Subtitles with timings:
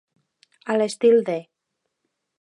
[0.73, 1.37] A l'estil de.